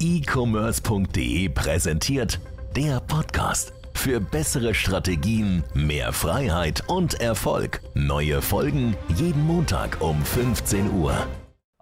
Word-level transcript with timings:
e-commerce.de 0.00 1.48
präsentiert 1.50 2.40
der 2.74 3.00
Podcast. 3.00 3.74
Für 3.92 4.18
bessere 4.18 4.72
Strategien, 4.72 5.62
mehr 5.74 6.14
Freiheit 6.14 6.84
und 6.86 7.20
Erfolg. 7.20 7.82
Neue 7.92 8.40
Folgen 8.40 8.96
jeden 9.14 9.46
Montag 9.46 10.00
um 10.00 10.24
15 10.24 10.90
Uhr. 10.90 11.12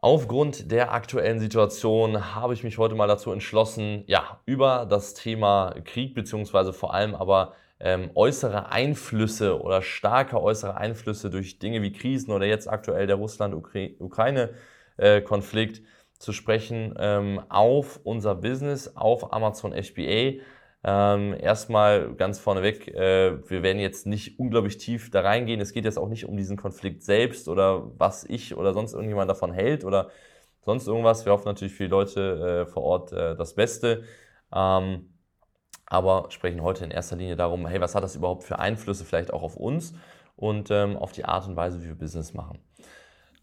Aufgrund 0.01 0.73
der 0.73 0.93
aktuellen 0.93 1.39
Situation 1.39 2.35
habe 2.35 2.54
ich 2.54 2.65
mich 2.65 2.78
heute 2.78 2.96
mal 2.96 3.06
dazu 3.06 3.31
entschlossen, 3.31 4.03
ja, 4.08 4.40
über 4.46 4.85
das 4.90 5.14
Thema 5.14 5.76
Krieg 5.85 6.16
beziehungsweise 6.16 6.72
vor 6.72 6.94
allem 6.94 7.14
aber 7.14 7.53
ähm, 7.78 8.10
äußere 8.16 8.72
Einflüsse 8.72 9.62
oder 9.62 9.80
starke 9.80 10.42
äußere 10.42 10.76
Einflüsse 10.76 11.30
durch 11.30 11.60
Dinge 11.60 11.82
wie 11.82 11.92
Krisen 11.92 12.32
oder 12.32 12.46
jetzt 12.46 12.69
aktuell 12.69 13.06
der 13.06 13.14
Russland-Ukraine-Konflikt 13.14 15.82
zu 16.19 16.32
sprechen 16.32 16.95
ähm, 16.98 17.41
auf 17.48 18.00
unser 18.05 18.34
Business, 18.34 18.96
auf 18.96 19.32
Amazon 19.32 19.72
FBA. 19.72 20.42
Ähm, 20.84 21.34
erstmal 21.40 22.14
ganz 22.14 22.38
vorneweg, 22.38 22.88
äh, 22.88 23.48
wir 23.48 23.62
werden 23.62 23.78
jetzt 23.78 24.06
nicht 24.06 24.38
unglaublich 24.38 24.78
tief 24.78 25.10
da 25.10 25.20
reingehen. 25.20 25.60
Es 25.60 25.73
geht 25.73 25.84
jetzt 25.84 25.98
auch 25.98 26.09
nicht 26.09 26.26
um 26.26 26.36
diesen 26.36 26.56
Konflikt 26.56 27.02
selbst 27.02 27.48
oder 27.48 27.90
was 27.98 28.24
ich 28.24 28.56
oder 28.56 28.73
sonst 28.73 28.92
irgendjemand 28.92 29.30
davon 29.30 29.52
hält 29.52 29.84
oder 29.84 30.10
sonst 30.62 30.86
irgendwas. 30.86 31.24
Wir 31.24 31.32
hoffen 31.32 31.46
natürlich 31.46 31.74
für 31.74 31.84
die 31.84 31.90
Leute 31.90 32.64
äh, 32.66 32.70
vor 32.70 32.82
Ort 32.82 33.12
äh, 33.12 33.37
das 33.37 33.54
Beste. 33.54 34.04
Ähm, 34.54 35.12
aber 35.87 36.26
sprechen 36.30 36.62
heute 36.62 36.84
in 36.84 36.90
erster 36.90 37.16
Linie 37.16 37.37
darum, 37.37 37.66
hey, 37.66 37.80
was 37.80 37.95
hat 37.95 38.04
das 38.04 38.14
überhaupt 38.14 38.45
für 38.45 38.59
Einflüsse 38.59 39.04
vielleicht 39.04 39.32
auch 39.32 39.42
auf 39.42 39.56
uns 39.56 39.95
und 40.37 40.70
ähm, 40.70 40.96
auf 40.96 41.12
die 41.12 41.24
Art 41.24 41.48
und 41.48 41.56
Weise, 41.56 41.82
wie 41.82 41.88
wir 41.88 41.95
Business 41.95 42.34
machen. 42.34 42.59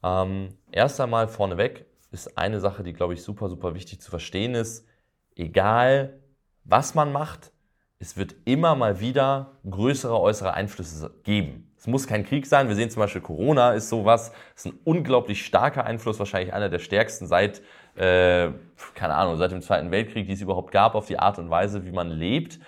Ähm, 0.03 0.49
erst 0.71 1.01
einmal 1.01 1.27
vorneweg 1.27 1.85
ist 2.15 2.37
eine 2.37 2.59
Sache, 2.59 2.81
die, 2.81 2.93
glaube 2.93 3.13
ich, 3.13 3.21
super, 3.21 3.49
super 3.49 3.75
wichtig 3.75 4.01
zu 4.01 4.09
verstehen 4.09 4.55
ist, 4.55 4.87
egal 5.35 6.19
was 6.63 6.95
man 6.95 7.11
macht, 7.11 7.51
es 7.99 8.17
wird 8.17 8.35
immer 8.45 8.75
mal 8.75 8.99
wieder 8.99 9.59
größere 9.69 10.19
äußere 10.19 10.53
Einflüsse 10.53 11.13
geben. 11.23 11.71
Es 11.77 11.87
muss 11.87 12.07
kein 12.07 12.25
Krieg 12.25 12.45
sein. 12.45 12.67
Wir 12.67 12.75
sehen 12.75 12.89
zum 12.89 13.01
Beispiel, 13.01 13.21
Corona 13.21 13.73
ist 13.73 13.89
sowas. 13.89 14.31
Ist 14.55 14.65
ein 14.65 14.79
unglaublich 14.83 15.45
starker 15.45 15.85
Einfluss, 15.85 16.19
wahrscheinlich 16.19 16.53
einer 16.53 16.69
der 16.69 16.79
stärksten 16.79 17.27
seit, 17.27 17.61
äh, 17.95 18.49
keine 18.95 19.13
Ahnung, 19.13 19.37
seit 19.37 19.51
dem 19.51 19.61
Zweiten 19.61 19.91
Weltkrieg, 19.91 20.27
die 20.27 20.33
es 20.33 20.41
überhaupt 20.41 20.71
gab, 20.71 20.95
auf 20.95 21.05
die 21.05 21.19
Art 21.19 21.37
und 21.37 21.49
Weise, 21.49 21.85
wie 21.85 21.91
man 21.91 22.09
lebt. 22.09 22.59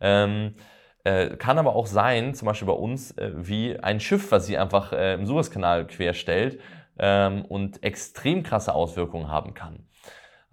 Ähm, 0.00 0.54
äh, 1.04 1.36
kann 1.36 1.58
aber 1.58 1.74
auch 1.74 1.86
sein, 1.86 2.34
zum 2.34 2.46
Beispiel 2.46 2.66
bei 2.66 2.74
uns, 2.74 3.12
äh, 3.12 3.32
wie 3.34 3.78
ein 3.78 3.98
Schiff, 3.98 4.30
was 4.30 4.46
sie 4.46 4.58
einfach 4.58 4.92
äh, 4.92 5.14
im 5.14 5.26
Suezkanal 5.26 5.86
querstellt 5.86 6.60
ähm, 6.98 7.44
und 7.44 7.82
extrem 7.82 8.42
krasse 8.42 8.74
Auswirkungen 8.74 9.28
haben 9.28 9.54
kann. 9.54 9.86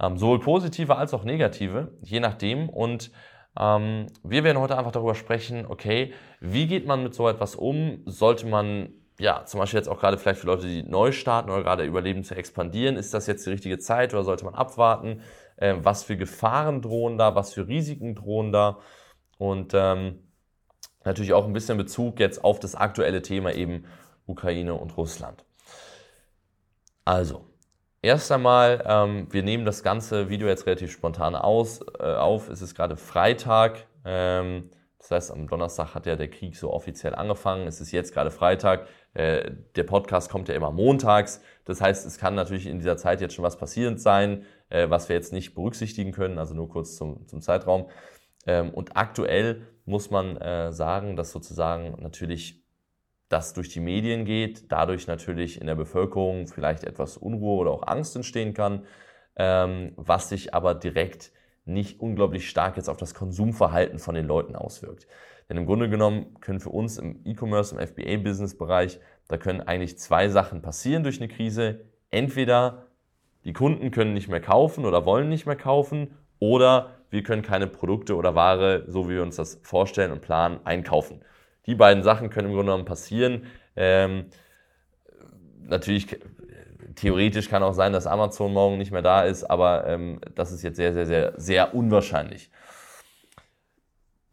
Ähm, 0.01 0.17
sowohl 0.17 0.39
positive 0.39 0.95
als 0.95 1.13
auch 1.13 1.23
negative, 1.23 1.93
je 2.01 2.19
nachdem. 2.19 2.69
Und 2.69 3.11
ähm, 3.59 4.07
wir 4.23 4.43
werden 4.43 4.59
heute 4.59 4.77
einfach 4.77 4.91
darüber 4.91 5.15
sprechen, 5.15 5.65
okay, 5.67 6.13
wie 6.39 6.67
geht 6.67 6.87
man 6.87 7.03
mit 7.03 7.13
so 7.13 7.27
etwas 7.27 7.55
um? 7.55 8.01
Sollte 8.05 8.47
man, 8.47 8.89
ja, 9.19 9.45
zum 9.45 9.59
Beispiel 9.59 9.79
jetzt 9.79 9.87
auch 9.87 9.99
gerade 9.99 10.17
vielleicht 10.17 10.39
für 10.39 10.47
Leute, 10.47 10.67
die 10.67 10.83
neu 10.83 11.11
starten 11.11 11.49
oder 11.49 11.63
gerade 11.63 11.83
überleben 11.85 12.23
zu 12.23 12.35
expandieren, 12.35 12.97
ist 12.97 13.13
das 13.13 13.27
jetzt 13.27 13.45
die 13.45 13.51
richtige 13.51 13.79
Zeit 13.79 14.13
oder 14.13 14.23
sollte 14.23 14.45
man 14.45 14.55
abwarten? 14.55 15.21
Ähm, 15.57 15.85
was 15.85 16.03
für 16.03 16.17
Gefahren 16.17 16.81
drohen 16.81 17.17
da? 17.17 17.35
Was 17.35 17.53
für 17.53 17.67
Risiken 17.67 18.15
drohen 18.15 18.51
da? 18.51 18.79
Und 19.37 19.73
ähm, 19.73 20.19
natürlich 21.05 21.33
auch 21.33 21.45
ein 21.45 21.53
bisschen 21.53 21.77
Bezug 21.77 22.19
jetzt 22.19 22.43
auf 22.43 22.59
das 22.59 22.75
aktuelle 22.75 23.21
Thema 23.21 23.53
eben 23.53 23.85
Ukraine 24.25 24.73
und 24.73 24.97
Russland. 24.97 25.45
Also, 27.05 27.45
erst 28.01 28.31
einmal, 28.31 28.81
ähm, 28.85 29.27
wir 29.29 29.43
nehmen 29.43 29.65
das 29.65 29.83
ganze 29.83 30.29
Video 30.29 30.47
jetzt 30.47 30.65
relativ 30.65 30.91
spontan 30.91 31.35
aus, 31.35 31.81
äh, 31.99 32.03
auf. 32.03 32.49
Es 32.49 32.61
ist 32.61 32.75
gerade 32.75 32.95
Freitag. 32.95 33.87
Ähm, 34.05 34.69
das 34.99 35.11
heißt, 35.11 35.31
am 35.31 35.47
Donnerstag 35.47 35.95
hat 35.95 36.05
ja 36.05 36.15
der 36.15 36.29
Krieg 36.29 36.55
so 36.55 36.71
offiziell 36.71 37.13
angefangen. 37.13 37.67
Es 37.67 37.81
ist 37.81 37.91
jetzt 37.91 38.13
gerade 38.13 38.31
Freitag. 38.31 38.87
Äh, 39.13 39.51
der 39.75 39.83
Podcast 39.83 40.31
kommt 40.31 40.47
ja 40.47 40.55
immer 40.55 40.71
montags. 40.71 41.41
Das 41.65 41.81
heißt, 41.81 42.05
es 42.05 42.17
kann 42.17 42.35
natürlich 42.35 42.67
in 42.67 42.79
dieser 42.79 42.95
Zeit 42.95 43.19
jetzt 43.19 43.33
schon 43.33 43.43
was 43.43 43.57
passierend 43.57 43.99
sein, 43.99 44.45
äh, 44.69 44.89
was 44.89 45.09
wir 45.09 45.17
jetzt 45.17 45.33
nicht 45.33 45.55
berücksichtigen 45.55 46.13
können. 46.13 46.39
Also 46.39 46.53
nur 46.53 46.69
kurz 46.69 46.95
zum, 46.95 47.27
zum 47.27 47.41
Zeitraum. 47.41 47.89
Ähm, 48.47 48.73
und 48.73 48.95
aktuell 48.95 49.67
muss 49.83 50.09
man 50.09 50.37
äh, 50.37 50.71
sagen, 50.71 51.17
dass 51.17 51.33
sozusagen 51.33 52.01
natürlich 52.01 52.62
das 53.33 53.53
durch 53.53 53.69
die 53.69 53.79
Medien 53.79 54.25
geht, 54.25 54.71
dadurch 54.71 55.07
natürlich 55.07 55.59
in 55.59 55.65
der 55.65 55.75
Bevölkerung 55.75 56.47
vielleicht 56.47 56.83
etwas 56.83 57.17
Unruhe 57.17 57.57
oder 57.57 57.71
auch 57.71 57.87
Angst 57.87 58.15
entstehen 58.15 58.53
kann, 58.53 58.85
ähm, 59.35 59.93
was 59.95 60.29
sich 60.29 60.53
aber 60.53 60.75
direkt 60.75 61.31
nicht 61.65 61.99
unglaublich 61.99 62.47
stark 62.47 62.77
jetzt 62.77 62.89
auf 62.89 62.97
das 62.97 63.15
Konsumverhalten 63.15 63.97
von 63.97 64.13
den 64.13 64.27
Leuten 64.27 64.55
auswirkt. 64.55 65.07
Denn 65.49 65.57
im 65.57 65.65
Grunde 65.65 65.89
genommen 65.89 66.39
können 66.41 66.59
für 66.59 66.69
uns 66.69 66.99
im 66.99 67.21
E-Commerce, 67.25 67.75
im 67.75 67.81
FBA-Business-Bereich, 67.85 68.99
da 69.27 69.37
können 69.37 69.61
eigentlich 69.61 69.97
zwei 69.97 70.29
Sachen 70.29 70.61
passieren 70.61 71.03
durch 71.03 71.19
eine 71.19 71.27
Krise. 71.27 71.81
Entweder 72.11 72.87
die 73.45 73.53
Kunden 73.53 73.89
können 73.89 74.13
nicht 74.13 74.29
mehr 74.29 74.41
kaufen 74.41 74.85
oder 74.85 75.05
wollen 75.05 75.29
nicht 75.29 75.47
mehr 75.47 75.55
kaufen 75.55 76.15
oder 76.39 76.91
wir 77.09 77.23
können 77.23 77.41
keine 77.41 77.67
Produkte 77.67 78.15
oder 78.15 78.35
Ware, 78.35 78.85
so 78.87 79.09
wie 79.09 79.15
wir 79.15 79.23
uns 79.23 79.37
das 79.37 79.59
vorstellen 79.63 80.11
und 80.11 80.21
planen, 80.21 80.59
einkaufen. 80.65 81.23
Die 81.65 81.75
beiden 81.75 82.03
Sachen 82.03 82.29
können 82.29 82.47
im 82.49 82.53
Grunde 82.53 82.71
genommen 82.71 82.85
passieren. 82.85 83.45
Ähm, 83.75 84.25
natürlich, 85.61 86.19
theoretisch 86.95 87.49
kann 87.49 87.63
auch 87.63 87.73
sein, 87.73 87.93
dass 87.93 88.07
Amazon 88.07 88.53
morgen 88.53 88.77
nicht 88.77 88.91
mehr 88.91 89.01
da 89.01 89.23
ist, 89.23 89.43
aber 89.43 89.87
ähm, 89.87 90.19
das 90.35 90.51
ist 90.51 90.63
jetzt 90.63 90.77
sehr, 90.77 90.93
sehr, 90.93 91.05
sehr, 91.05 91.33
sehr 91.37 91.73
unwahrscheinlich. 91.73 92.51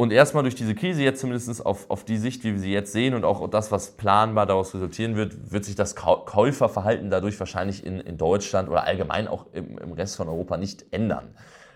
Und 0.01 0.13
erstmal 0.13 0.45
durch 0.45 0.55
diese 0.55 0.75
Krise, 0.75 1.03
jetzt 1.03 1.21
zumindest 1.21 1.67
auf, 1.67 1.91
auf 1.91 2.05
die 2.07 2.17
Sicht, 2.17 2.43
wie 2.43 2.53
wir 2.55 2.59
sie 2.59 2.73
jetzt 2.73 2.91
sehen 2.91 3.13
und 3.13 3.27
auch 3.27 3.47
das, 3.51 3.71
was 3.71 3.99
planbar 3.99 4.47
daraus 4.47 4.75
resultieren 4.75 5.15
wird, 5.15 5.53
wird 5.53 5.67
sich 5.67 5.75
das 5.75 5.95
Käuferverhalten 5.95 7.11
dadurch 7.11 7.39
wahrscheinlich 7.39 7.85
in, 7.85 8.01
in 8.01 8.17
Deutschland 8.17 8.71
oder 8.71 8.85
allgemein 8.85 9.29
auch 9.29 9.53
im, 9.53 9.77
im 9.77 9.93
Rest 9.93 10.17
von 10.17 10.27
Europa 10.31 10.57
nicht 10.57 10.87
ändern. 10.91 11.35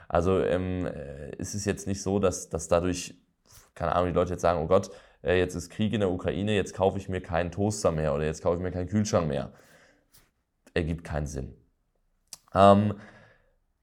Also 0.09 0.41
ähm, 0.41 0.87
äh, 0.87 1.37
ist 1.37 1.55
es 1.55 1.67
jetzt 1.67 1.87
nicht 1.87 2.03
so, 2.03 2.19
dass, 2.19 2.49
dass 2.49 2.67
dadurch, 2.67 3.15
keine 3.75 3.95
Ahnung, 3.95 4.09
die 4.09 4.15
Leute 4.15 4.33
jetzt 4.33 4.41
sagen, 4.41 4.59
oh 4.63 4.69
Gott, 4.69 4.91
äh, 5.25 5.39
jetzt 5.39 5.55
ist 5.55 5.71
Krieg 5.71 5.93
in 5.93 6.01
der 6.01 6.11
Ukraine, 6.11 6.55
jetzt 6.55 6.75
kaufe 6.75 6.99
ich 6.99 7.09
mir 7.09 7.21
keinen 7.21 7.51
Toaster 7.51 7.93
mehr 7.93 8.15
oder 8.15 8.25
jetzt 8.25 8.43
kaufe 8.43 8.57
ich 8.57 8.63
mir 8.63 8.71
keinen 8.71 8.89
Kühlschrank 8.89 9.29
mehr. 9.29 9.53
Ergibt 10.75 11.05
keinen 11.05 11.27
Sinn. 11.27 11.55
Ähm, 12.55 12.95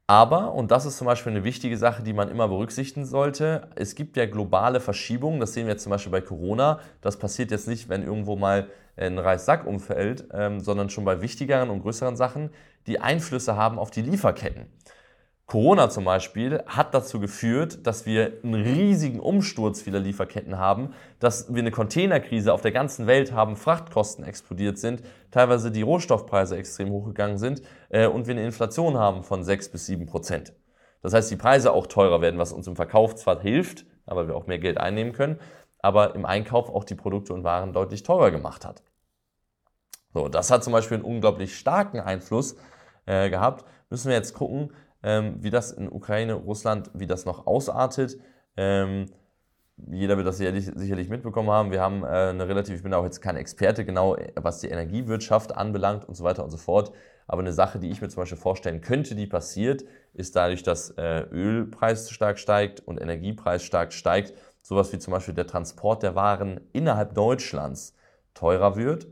aber, 0.08 0.54
und 0.54 0.72
das 0.72 0.86
ist 0.86 0.98
zum 0.98 1.08
Beispiel 1.08 1.32
eine 1.32 1.46
wichtige 1.46 1.78
Sache, 1.78 2.04
die 2.04 2.12
man 2.12 2.30
immer 2.30 2.50
berücksichtigen 2.50 3.06
sollte, 3.06 3.70
es 3.76 3.96
gibt 3.96 4.18
ja 4.18 4.26
globale 4.26 4.82
Verschiebungen, 4.82 5.40
das 5.40 5.54
sehen 5.54 5.68
wir 5.68 5.74
jetzt 5.74 5.84
zum 5.84 5.92
Beispiel 5.92 6.12
bei 6.12 6.20
Corona. 6.20 6.82
Das 7.00 7.18
passiert 7.18 7.50
jetzt 7.50 7.68
nicht, 7.68 7.88
wenn 7.88 8.04
irgendwo 8.04 8.36
mal 8.36 8.68
ein 8.98 9.18
Reissack 9.18 9.66
umfällt, 9.66 10.28
ähm, 10.34 10.60
sondern 10.60 10.90
schon 10.90 11.06
bei 11.06 11.22
wichtigeren 11.22 11.70
und 11.70 11.82
größeren 11.82 12.18
Sachen, 12.18 12.50
die 12.88 13.00
Einflüsse 13.00 13.56
haben 13.56 13.80
auf 13.80 13.90
die 13.90 14.02
Lieferketten. 14.02 14.66
Corona 15.52 15.90
zum 15.90 16.06
Beispiel 16.06 16.64
hat 16.66 16.94
dazu 16.94 17.20
geführt, 17.20 17.86
dass 17.86 18.06
wir 18.06 18.40
einen 18.42 18.54
riesigen 18.54 19.20
Umsturz 19.20 19.82
vieler 19.82 20.00
Lieferketten 20.00 20.58
haben, 20.58 20.94
dass 21.20 21.54
wir 21.54 21.60
eine 21.60 21.72
Containerkrise 21.72 22.54
auf 22.54 22.62
der 22.62 22.72
ganzen 22.72 23.06
Welt 23.06 23.34
haben, 23.34 23.58
Frachtkosten 23.58 24.24
explodiert 24.24 24.80
sind, 24.80 25.04
teilweise 25.30 25.70
die 25.70 25.82
Rohstoffpreise 25.82 26.56
extrem 26.56 26.90
hochgegangen 26.92 27.38
sind 27.38 27.64
äh, 27.90 28.08
und 28.08 28.28
wir 28.28 28.34
eine 28.34 28.46
Inflation 28.46 28.98
haben 28.98 29.24
von 29.24 29.44
6 29.44 29.74
bis 29.74 29.88
7 29.88 30.06
Prozent. 30.06 30.54
Das 31.02 31.14
heißt, 31.14 31.30
die 31.30 31.36
Preise 31.36 31.74
auch 31.74 31.88
teurer 31.88 32.22
werden, 32.22 32.40
was 32.40 32.54
uns 32.54 32.68
im 32.68 32.78
Verkauf 32.78 33.16
zwar 33.16 33.42
hilft, 33.42 33.86
aber 34.06 34.30
wir 34.30 34.38
auch 34.38 34.48
mehr 34.48 34.60
Geld 34.60 34.78
einnehmen 34.78 35.12
können, 35.12 35.38
aber 35.80 36.16
im 36.16 36.26
Einkauf 36.26 36.70
auch 36.70 36.86
die 36.86 36.96
Produkte 36.96 37.34
und 37.34 37.44
Waren 37.44 37.74
deutlich 37.74 38.04
teurer 38.04 38.32
gemacht 38.32 38.64
hat. 38.64 38.84
So, 40.14 40.30
das 40.30 40.50
hat 40.50 40.64
zum 40.64 40.72
Beispiel 40.72 40.96
einen 40.96 41.06
unglaublich 41.06 41.58
starken 41.58 42.00
Einfluss 42.00 42.56
äh, 43.06 43.30
gehabt. 43.30 43.66
Müssen 43.90 44.08
wir 44.08 44.16
jetzt 44.16 44.34
gucken, 44.34 44.72
ähm, 45.04 45.36
wie 45.40 45.50
das 45.50 45.72
in 45.72 45.92
Ukraine, 45.92 46.34
Russland, 46.34 46.90
wie 46.94 47.08
das 47.08 47.26
noch 47.26 47.48
ausartet. 47.48 48.18
Ähm, 48.58 49.08
jeder 49.90 50.18
wird 50.18 50.28
das 50.28 50.38
sicherlich, 50.38 50.72
sicherlich 50.76 51.10
mitbekommen 51.10 51.50
haben. 51.50 51.72
Wir 51.72 51.82
haben 51.82 52.04
äh, 52.04 52.08
eine 52.08 52.48
relativ, 52.48 52.76
ich 52.76 52.84
bin 52.84 52.94
auch 52.94 53.04
jetzt 53.04 53.22
kein 53.22 53.36
Experte 53.36 53.84
genau, 53.86 54.16
was 54.36 54.60
die 54.60 54.68
Energiewirtschaft 54.68 55.56
anbelangt 55.56 56.08
und 56.08 56.16
so 56.16 56.24
weiter 56.24 56.44
und 56.44 56.52
so 56.52 56.58
fort. 56.58 56.92
Aber 57.28 57.42
eine 57.42 57.54
Sache, 57.54 57.80
die 57.80 57.90
ich 57.90 58.02
mir 58.02 58.10
zum 58.10 58.22
Beispiel 58.22 58.38
vorstellen 58.38 58.82
könnte, 58.82 59.16
die 59.16 59.26
passiert, 59.26 59.86
ist 60.14 60.36
dadurch, 60.36 60.64
dass 60.64 60.92
äh, 60.92 61.22
Ölpreis 61.32 62.12
stark 62.12 62.38
steigt 62.38 62.82
und 62.82 63.00
Energiepreis 63.00 63.64
stark 63.64 63.94
steigt, 63.94 64.34
sowas 64.62 64.92
wie 64.94 65.00
zum 65.00 65.14
Beispiel 65.14 65.34
der 65.34 65.48
Transport 65.48 66.04
der 66.04 66.16
Waren 66.16 66.60
innerhalb 66.74 67.16
Deutschlands 67.16 67.96
teurer 68.34 68.76
wird. 68.76 69.08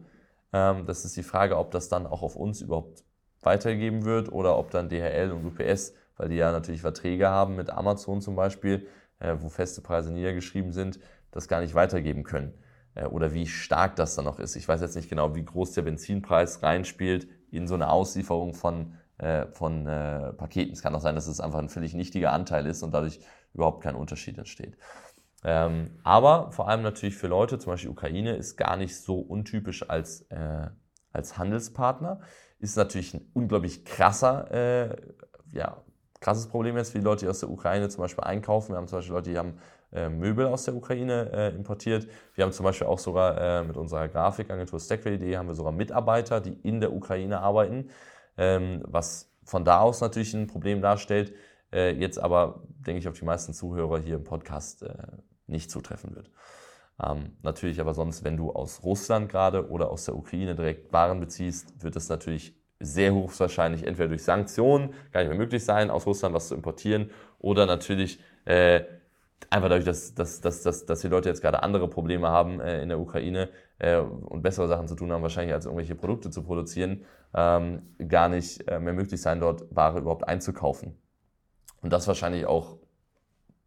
Ähm, 0.53 0.85
das 0.85 1.05
ist 1.05 1.15
die 1.15 1.23
Frage, 1.23 1.57
ob 1.57 1.71
das 1.71 1.89
dann 1.89 2.05
auch 2.05 2.21
auf 2.21 2.35
uns 2.35 2.61
überhaupt 2.61 3.03
weitergegeben 3.41 4.05
wird 4.05 4.31
oder 4.31 4.57
ob 4.57 4.71
dann 4.71 4.89
DHL 4.89 5.31
und 5.31 5.45
UPS, 5.45 5.93
weil 6.17 6.29
die 6.29 6.35
ja 6.35 6.51
natürlich 6.51 6.81
Verträge 6.81 7.29
haben 7.29 7.55
mit 7.55 7.69
Amazon 7.69 8.21
zum 8.21 8.35
Beispiel, 8.35 8.87
äh, 9.19 9.35
wo 9.39 9.49
feste 9.49 9.81
Preise 9.81 10.11
niedergeschrieben 10.11 10.71
sind, 10.71 10.99
das 11.31 11.47
gar 11.47 11.61
nicht 11.61 11.75
weitergeben 11.75 12.23
können. 12.23 12.53
Äh, 12.95 13.05
oder 13.05 13.33
wie 13.33 13.47
stark 13.47 13.95
das 13.95 14.15
dann 14.15 14.25
noch 14.25 14.39
ist. 14.39 14.55
Ich 14.55 14.67
weiß 14.67 14.81
jetzt 14.81 14.95
nicht 14.95 15.09
genau, 15.09 15.35
wie 15.35 15.45
groß 15.45 15.73
der 15.73 15.83
Benzinpreis 15.83 16.63
reinspielt 16.63 17.27
in 17.51 17.67
so 17.67 17.75
eine 17.75 17.89
Auslieferung 17.89 18.53
von 18.53 18.93
äh, 19.19 19.47
von 19.51 19.85
äh, 19.85 20.31
Paketen. 20.33 20.71
Es 20.71 20.81
kann 20.81 20.95
auch 20.95 21.01
sein, 21.01 21.15
dass 21.15 21.27
es 21.27 21.41
einfach 21.41 21.59
ein 21.59 21.67
völlig 21.67 21.93
nichtiger 21.93 22.31
Anteil 22.31 22.65
ist 22.65 22.83
und 22.83 22.93
dadurch 22.93 23.19
überhaupt 23.53 23.83
kein 23.83 23.95
Unterschied 23.95 24.37
entsteht. 24.37 24.77
Ähm, 25.43 25.99
aber 26.03 26.51
vor 26.51 26.69
allem 26.69 26.81
natürlich 26.81 27.17
für 27.17 27.27
Leute, 27.27 27.59
zum 27.59 27.73
Beispiel 27.73 27.89
Ukraine, 27.89 28.35
ist 28.35 28.55
gar 28.55 28.77
nicht 28.77 28.95
so 28.95 29.19
untypisch 29.19 29.89
als, 29.89 30.21
äh, 30.29 30.67
als 31.11 31.37
Handelspartner. 31.37 32.21
Ist 32.59 32.77
natürlich 32.77 33.13
ein 33.13 33.29
unglaublich 33.33 33.85
krasser, 33.85 34.51
äh, 34.51 34.95
ja, 35.53 35.81
krasses 36.19 36.47
Problem 36.47 36.77
jetzt 36.77 36.93
die 36.93 36.99
Leute, 36.99 37.25
die 37.25 37.29
aus 37.29 37.39
der 37.39 37.49
Ukraine 37.49 37.89
zum 37.89 38.01
Beispiel 38.01 38.23
einkaufen. 38.23 38.73
Wir 38.73 38.77
haben 38.77 38.87
zum 38.87 38.97
Beispiel 38.97 39.15
Leute, 39.15 39.29
die 39.31 39.37
haben 39.37 39.59
äh, 39.91 40.09
Möbel 40.09 40.45
aus 40.45 40.65
der 40.65 40.75
Ukraine 40.75 41.31
äh, 41.31 41.55
importiert. 41.55 42.07
Wir 42.35 42.43
haben 42.43 42.51
zum 42.51 42.65
Beispiel 42.65 42.87
auch 42.87 42.99
sogar 42.99 43.39
äh, 43.39 43.63
mit 43.63 43.77
unserer 43.77 44.07
Grafikagentur 44.07 44.79
Stackway.de 44.79 45.37
haben 45.37 45.47
wir 45.47 45.55
sogar 45.55 45.71
Mitarbeiter, 45.71 46.41
die 46.41 46.53
in 46.53 46.79
der 46.79 46.93
Ukraine 46.93 47.39
arbeiten, 47.39 47.89
ähm, 48.37 48.83
was 48.85 49.31
von 49.43 49.65
da 49.65 49.79
aus 49.79 50.01
natürlich 50.01 50.33
ein 50.33 50.47
Problem 50.47 50.81
darstellt. 50.81 51.33
Äh, 51.71 51.91
jetzt 51.95 52.19
aber, 52.19 52.63
denke 52.67 52.99
ich, 52.99 53.07
auf 53.07 53.17
die 53.17 53.25
meisten 53.25 53.53
Zuhörer 53.53 53.99
hier 53.99 54.15
im 54.15 54.23
Podcast 54.23 54.83
äh, 54.83 54.93
nicht 55.47 55.71
zutreffen 55.71 56.15
wird. 56.15 56.29
Ähm, 57.03 57.37
natürlich 57.43 57.79
aber 57.79 57.93
sonst, 57.93 58.23
wenn 58.23 58.37
du 58.37 58.51
aus 58.51 58.83
Russland 58.83 59.29
gerade 59.29 59.69
oder 59.69 59.89
aus 59.89 60.05
der 60.05 60.15
Ukraine 60.15 60.55
direkt 60.55 60.91
Waren 60.91 61.19
beziehst, 61.19 61.81
wird 61.83 61.95
es 61.95 62.09
natürlich 62.09 62.53
sehr 62.79 63.13
hochwahrscheinlich 63.13 63.85
entweder 63.85 64.09
durch 64.09 64.23
Sanktionen 64.23 64.93
gar 65.11 65.21
nicht 65.21 65.29
mehr 65.29 65.37
möglich 65.37 65.63
sein, 65.63 65.89
aus 65.89 66.05
Russland 66.05 66.33
was 66.33 66.47
zu 66.47 66.55
importieren 66.55 67.11
oder 67.39 67.65
natürlich 67.65 68.19
äh, 68.45 68.83
einfach 69.49 69.69
dadurch, 69.69 69.85
dass, 69.85 70.13
dass, 70.13 70.41
dass, 70.41 70.61
dass, 70.63 70.85
dass 70.85 71.01
die 71.01 71.07
Leute 71.07 71.29
jetzt 71.29 71.41
gerade 71.41 71.63
andere 71.63 71.87
Probleme 71.87 72.29
haben 72.29 72.59
äh, 72.59 72.81
in 72.81 72.89
der 72.89 72.99
Ukraine 72.99 73.49
äh, 73.79 73.97
und 73.97 74.41
bessere 74.41 74.67
Sachen 74.67 74.87
zu 74.87 74.95
tun 74.95 75.11
haben, 75.11 75.21
wahrscheinlich 75.21 75.53
als 75.53 75.65
irgendwelche 75.65 75.95
Produkte 75.95 76.29
zu 76.29 76.43
produzieren, 76.43 77.05
ähm, 77.33 77.81
gar 78.07 78.29
nicht 78.29 78.67
äh, 78.67 78.79
mehr 78.79 78.93
möglich 78.93 79.21
sein, 79.21 79.39
dort 79.39 79.63
Ware 79.75 79.99
überhaupt 79.99 80.27
einzukaufen. 80.27 80.95
Und 81.81 81.93
das 81.93 82.07
wahrscheinlich 82.07 82.45
auch 82.45 82.77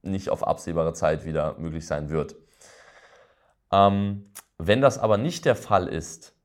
nicht 0.03 0.31
auf 0.31 0.47
absehbare 0.47 0.93
Zeit 0.93 1.25
wieder 1.25 1.57
möglich 1.59 1.87
sein 1.87 2.11
wird. 2.11 2.37
Ähm, 3.73 4.31
wenn 4.59 4.81
das 4.81 4.99
aber 4.99 5.19
nicht 5.19 5.45
der 5.45 5.57
Fall 5.57 5.89
ist, 5.89 6.37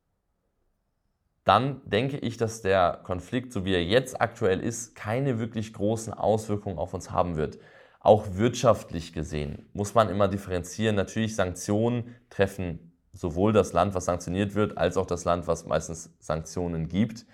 dann 1.44 1.82
denke 1.86 2.18
ich, 2.18 2.38
dass 2.38 2.62
der 2.62 3.00
Konflikt, 3.04 3.54
so 3.54 3.64
wie 3.64 3.74
er 3.74 3.84
jetzt 3.84 4.20
aktuell 4.20 4.60
ist, 4.60 4.96
keine 4.96 5.40
wirklich 5.40 5.72
großen 5.72 6.14
Auswirkungen 6.14 6.78
auf 6.78 6.94
uns 6.94 7.12
haben 7.12 7.38
wird. 7.38 7.58
Auch 8.00 8.26
wirtschaftlich 8.34 9.14
gesehen 9.14 9.70
muss 9.74 9.94
man 9.94 10.10
immer 10.10 10.28
differenzieren. 10.28 10.96
Natürlich, 10.96 11.36
Sanktionen 11.36 12.16
treffen 12.30 12.92
sowohl 13.14 13.54
das 13.54 13.74
Land, 13.74 13.94
was 13.96 14.06
sanktioniert 14.06 14.56
wird, 14.56 14.78
als 14.78 14.98
auch 14.98 15.06
das 15.06 15.26
Land, 15.26 15.48
was 15.48 15.66
meistens 15.66 16.14
Sanktionen 16.20 16.88
gibt. 16.90 17.26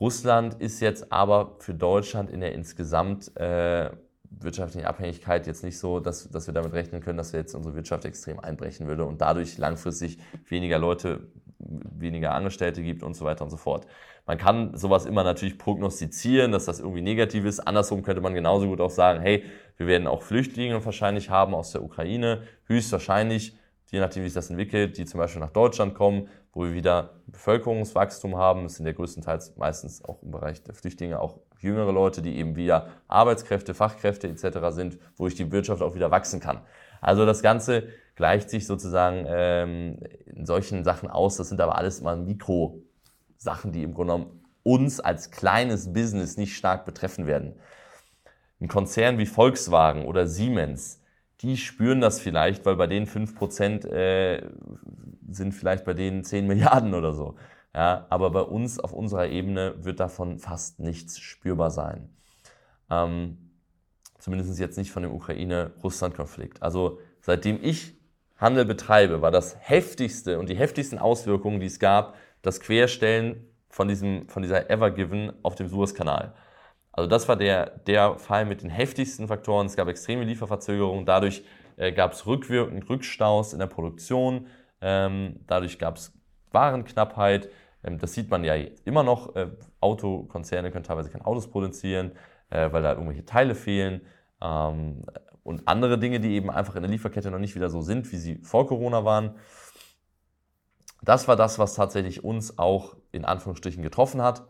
Russland 0.00 0.54
ist 0.54 0.80
jetzt 0.80 1.12
aber 1.12 1.56
für 1.58 1.74
Deutschland 1.74 2.30
in 2.30 2.40
der 2.40 2.52
insgesamt 2.52 3.36
äh, 3.36 3.90
wirtschaftlichen 4.30 4.86
Abhängigkeit 4.86 5.46
jetzt 5.46 5.64
nicht 5.64 5.78
so, 5.78 6.00
dass, 6.00 6.30
dass 6.30 6.46
wir 6.46 6.54
damit 6.54 6.72
rechnen 6.72 7.00
können, 7.00 7.18
dass 7.18 7.32
wir 7.32 7.40
jetzt 7.40 7.54
unsere 7.54 7.74
Wirtschaft 7.74 8.04
extrem 8.04 8.38
einbrechen 8.38 8.86
würde 8.86 9.04
und 9.04 9.20
dadurch 9.20 9.58
langfristig 9.58 10.18
weniger 10.48 10.78
Leute, 10.78 11.28
weniger 11.58 12.34
Angestellte 12.34 12.82
gibt 12.82 13.02
und 13.02 13.14
so 13.14 13.24
weiter 13.24 13.44
und 13.44 13.50
so 13.50 13.56
fort. 13.56 13.86
Man 14.26 14.38
kann 14.38 14.76
sowas 14.76 15.06
immer 15.06 15.24
natürlich 15.24 15.58
prognostizieren, 15.58 16.52
dass 16.52 16.66
das 16.66 16.80
irgendwie 16.80 17.00
negativ 17.00 17.46
ist. 17.46 17.60
Andersrum 17.60 18.02
könnte 18.02 18.20
man 18.20 18.34
genauso 18.34 18.66
gut 18.66 18.80
auch 18.80 18.90
sagen, 18.90 19.20
hey, 19.20 19.44
wir 19.78 19.86
werden 19.86 20.06
auch 20.06 20.22
Flüchtlinge 20.22 20.84
wahrscheinlich 20.84 21.30
haben 21.30 21.54
aus 21.54 21.72
der 21.72 21.82
Ukraine, 21.82 22.42
höchstwahrscheinlich, 22.66 23.56
je 23.90 24.00
nachdem, 24.00 24.22
wie 24.22 24.28
sich 24.28 24.34
das 24.34 24.50
entwickelt, 24.50 24.98
die 24.98 25.06
zum 25.06 25.18
Beispiel 25.18 25.40
nach 25.40 25.50
Deutschland 25.50 25.94
kommen, 25.94 26.28
wo 26.52 26.64
wir 26.64 26.74
wieder 26.74 27.20
Bevölkerungswachstum 27.26 28.36
haben. 28.36 28.64
Das 28.64 28.74
sind 28.74 28.84
ja 28.84 28.92
größtenteils 28.92 29.56
meistens 29.56 30.04
auch 30.04 30.22
im 30.22 30.30
Bereich 30.30 30.62
der 30.62 30.74
Flüchtlinge 30.74 31.20
auch 31.20 31.38
jüngere 31.58 31.92
Leute, 31.92 32.22
die 32.22 32.36
eben 32.36 32.56
wieder 32.56 32.88
Arbeitskräfte, 33.08 33.74
Fachkräfte 33.74 34.28
etc. 34.28 34.58
sind, 34.70 34.98
wo 35.16 35.26
ich 35.26 35.34
die 35.34 35.50
Wirtschaft 35.50 35.82
auch 35.82 35.94
wieder 35.94 36.10
wachsen 36.10 36.40
kann. 36.40 36.60
Also 37.00 37.26
das 37.26 37.42
Ganze 37.42 37.88
gleicht 38.16 38.50
sich 38.50 38.66
sozusagen 38.66 39.24
ähm, 39.28 39.98
in 40.26 40.46
solchen 40.46 40.84
Sachen 40.84 41.08
aus. 41.08 41.36
Das 41.36 41.48
sind 41.48 41.60
aber 41.60 41.78
alles 41.78 42.00
immer 42.00 42.16
Mikro-Sachen, 42.16 43.72
die 43.72 43.82
im 43.82 43.94
Grunde 43.94 44.14
genommen 44.14 44.44
uns 44.62 45.00
als 45.00 45.30
kleines 45.30 45.92
Business 45.92 46.36
nicht 46.36 46.56
stark 46.56 46.84
betreffen 46.84 47.26
werden. 47.26 47.54
Ein 48.60 48.68
Konzern 48.68 49.18
wie 49.18 49.26
Volkswagen 49.26 50.04
oder 50.04 50.26
Siemens, 50.26 51.00
die 51.40 51.56
spüren 51.56 52.00
das 52.00 52.20
vielleicht, 52.20 52.66
weil 52.66 52.76
bei 52.76 52.88
denen 52.88 53.06
5% 53.06 53.86
äh, 53.86 54.42
sind 55.30 55.52
vielleicht 55.52 55.84
bei 55.84 55.94
denen 55.94 56.24
10 56.24 56.46
Milliarden 56.46 56.94
oder 56.94 57.12
so. 57.12 57.36
Ja, 57.74 58.06
aber 58.08 58.30
bei 58.30 58.40
uns 58.40 58.80
auf 58.80 58.92
unserer 58.92 59.28
Ebene 59.28 59.84
wird 59.84 60.00
davon 60.00 60.38
fast 60.38 60.80
nichts 60.80 61.18
spürbar 61.18 61.70
sein. 61.70 62.10
Ähm, 62.90 63.50
zumindest 64.18 64.58
jetzt 64.58 64.78
nicht 64.78 64.90
von 64.90 65.02
dem 65.02 65.12
Ukraine-Russland-Konflikt. 65.12 66.62
Also 66.62 66.98
seitdem 67.20 67.62
ich 67.62 67.94
Handel 68.36 68.64
betreibe, 68.64 69.20
war 69.20 69.30
das 69.30 69.56
heftigste 69.60 70.38
und 70.38 70.48
die 70.48 70.56
heftigsten 70.56 70.98
Auswirkungen, 70.98 71.60
die 71.60 71.66
es 71.66 71.78
gab, 71.78 72.16
das 72.42 72.60
Querstellen 72.60 73.44
von, 73.68 73.88
diesem, 73.88 74.28
von 74.28 74.42
dieser 74.42 74.70
Evergiven 74.70 75.32
auf 75.42 75.54
dem 75.54 75.68
Suezkanal. 75.68 76.34
Also 76.92 77.08
das 77.08 77.28
war 77.28 77.36
der, 77.36 77.78
der 77.86 78.18
Fall 78.18 78.44
mit 78.44 78.62
den 78.62 78.70
heftigsten 78.70 79.28
Faktoren. 79.28 79.66
Es 79.66 79.76
gab 79.76 79.88
extreme 79.88 80.24
Lieferverzögerungen, 80.24 81.04
dadurch 81.04 81.44
äh, 81.76 81.92
gab 81.92 82.12
es 82.12 82.26
rückwirkend 82.26 82.88
Rückstaus 82.88 83.52
in 83.52 83.58
der 83.58 83.66
Produktion, 83.66 84.46
ähm, 84.80 85.40
dadurch 85.46 85.78
gab 85.78 85.96
es 85.96 86.17
Warenknappheit. 86.52 87.48
Ähm, 87.84 87.98
das 87.98 88.14
sieht 88.14 88.30
man 88.30 88.44
ja 88.44 88.54
immer 88.84 89.02
noch. 89.02 89.34
Äh, 89.36 89.48
Autokonzerne 89.80 90.70
können 90.70 90.84
teilweise 90.84 91.10
keine 91.10 91.26
Autos 91.26 91.48
produzieren, 91.48 92.12
äh, 92.50 92.70
weil 92.72 92.82
da 92.82 92.92
irgendwelche 92.92 93.24
Teile 93.24 93.54
fehlen. 93.54 94.02
Ähm, 94.40 95.04
und 95.42 95.66
andere 95.66 95.98
Dinge, 95.98 96.20
die 96.20 96.32
eben 96.34 96.50
einfach 96.50 96.76
in 96.76 96.82
der 96.82 96.90
Lieferkette 96.90 97.30
noch 97.30 97.38
nicht 97.38 97.54
wieder 97.54 97.70
so 97.70 97.80
sind, 97.80 98.10
wie 98.12 98.18
sie 98.18 98.36
vor 98.42 98.66
Corona 98.66 99.04
waren. 99.04 99.36
Das 101.02 101.28
war 101.28 101.36
das, 101.36 101.58
was 101.58 101.74
tatsächlich 101.74 102.24
uns 102.24 102.58
auch 102.58 102.96
in 103.12 103.24
Anführungsstrichen 103.24 103.82
getroffen 103.82 104.20
hat. 104.20 104.46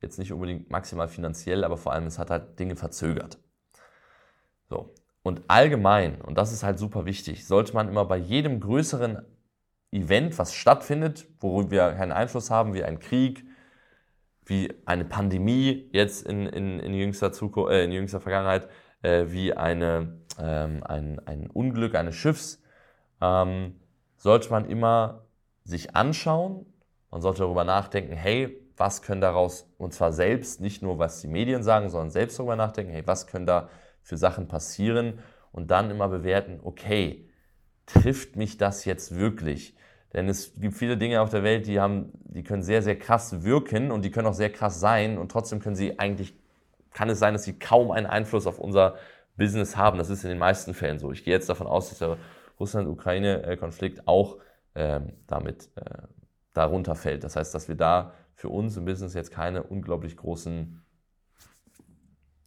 Jetzt 0.00 0.18
nicht 0.18 0.32
unbedingt 0.32 0.70
maximal 0.70 1.06
finanziell, 1.06 1.62
aber 1.62 1.76
vor 1.76 1.92
allem 1.92 2.06
es 2.06 2.18
hat 2.18 2.30
halt 2.30 2.58
Dinge 2.58 2.74
verzögert. 2.74 3.38
So. 4.68 4.92
Und 5.22 5.42
allgemein, 5.46 6.20
und 6.20 6.36
das 6.36 6.52
ist 6.52 6.64
halt 6.64 6.78
super 6.78 7.04
wichtig, 7.04 7.46
sollte 7.46 7.74
man 7.74 7.88
immer 7.88 8.04
bei 8.04 8.16
jedem 8.16 8.58
größeren 8.58 9.24
Event, 9.92 10.38
was 10.38 10.54
stattfindet, 10.54 11.26
worüber 11.38 11.70
wir 11.70 11.92
keinen 11.92 12.12
Einfluss 12.12 12.50
haben, 12.50 12.74
wie 12.74 12.82
ein 12.82 12.98
Krieg, 12.98 13.44
wie 14.44 14.72
eine 14.86 15.04
Pandemie 15.04 15.88
jetzt 15.92 16.26
in, 16.26 16.46
in, 16.46 16.80
in, 16.80 16.94
jüngster, 16.94 17.32
Zukunft, 17.32 17.72
äh, 17.72 17.84
in 17.84 17.92
jüngster 17.92 18.20
Vergangenheit, 18.20 18.68
äh, 19.02 19.26
wie 19.28 19.54
eine, 19.54 20.20
ähm, 20.38 20.82
ein, 20.84 21.20
ein 21.26 21.48
Unglück 21.48 21.94
eines 21.94 22.16
Schiffs, 22.16 22.62
ähm, 23.20 23.80
sollte 24.16 24.50
man 24.50 24.64
immer 24.64 25.26
sich 25.64 25.94
anschauen. 25.94 26.66
Man 27.10 27.20
sollte 27.20 27.40
darüber 27.40 27.64
nachdenken, 27.64 28.14
hey, 28.14 28.58
was 28.76 29.02
können 29.02 29.20
daraus, 29.20 29.70
und 29.78 29.92
zwar 29.92 30.12
selbst, 30.12 30.60
nicht 30.60 30.82
nur 30.82 30.98
was 30.98 31.20
die 31.20 31.28
Medien 31.28 31.62
sagen, 31.62 31.90
sondern 31.90 32.10
selbst 32.10 32.38
darüber 32.38 32.56
nachdenken, 32.56 32.92
hey, 32.92 33.06
was 33.06 33.26
können 33.26 33.46
da 33.46 33.68
für 34.00 34.16
Sachen 34.16 34.48
passieren 34.48 35.20
und 35.52 35.70
dann 35.70 35.90
immer 35.90 36.08
bewerten, 36.08 36.60
okay, 36.62 37.28
trifft 37.86 38.36
mich 38.36 38.56
das 38.56 38.84
jetzt 38.86 39.14
wirklich? 39.16 39.76
Denn 40.12 40.28
es 40.28 40.52
gibt 40.60 40.74
viele 40.74 40.96
Dinge 40.96 41.20
auf 41.20 41.30
der 41.30 41.42
Welt, 41.42 41.66
die 41.66 41.80
haben, 41.80 42.12
die 42.24 42.42
können 42.42 42.62
sehr, 42.62 42.82
sehr 42.82 42.98
krass 42.98 43.42
wirken 43.44 43.90
und 43.90 44.04
die 44.04 44.10
können 44.10 44.28
auch 44.28 44.34
sehr 44.34 44.50
krass 44.50 44.78
sein 44.78 45.16
und 45.18 45.30
trotzdem 45.30 45.60
können 45.60 45.76
sie 45.76 45.98
eigentlich, 45.98 46.34
kann 46.92 47.08
es 47.08 47.18
sein, 47.18 47.32
dass 47.32 47.44
sie 47.44 47.58
kaum 47.58 47.90
einen 47.90 48.06
Einfluss 48.06 48.46
auf 48.46 48.58
unser 48.58 48.96
Business 49.36 49.76
haben. 49.76 49.96
Das 49.96 50.10
ist 50.10 50.24
in 50.24 50.30
den 50.30 50.38
meisten 50.38 50.74
Fällen 50.74 50.98
so. 50.98 51.12
Ich 51.12 51.24
gehe 51.24 51.32
jetzt 51.32 51.48
davon 51.48 51.66
aus, 51.66 51.88
dass 51.88 51.98
der 51.98 52.18
Russland-Ukraine-Konflikt 52.60 54.06
auch 54.06 54.38
ähm, 54.74 55.14
damit 55.26 55.70
äh, 55.76 56.02
darunter 56.52 56.94
fällt. 56.94 57.24
Das 57.24 57.36
heißt, 57.36 57.54
dass 57.54 57.68
wir 57.68 57.76
da 57.76 58.12
für 58.34 58.50
uns 58.50 58.76
im 58.76 58.84
Business 58.84 59.14
jetzt 59.14 59.30
keine 59.30 59.62
unglaublich 59.62 60.16
großen 60.16 60.82